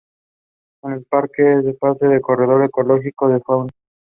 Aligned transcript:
El 0.81 1.03
parque 1.05 1.59
es 1.59 1.77
parte 1.77 2.07
de 2.07 2.15
un 2.15 2.21
Corredor 2.21 2.63
Ecológico 2.65 3.27
de 3.27 3.39
Fauna. 3.41 3.69